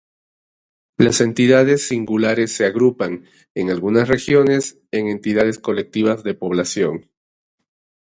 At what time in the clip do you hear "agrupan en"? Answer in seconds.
2.65-3.69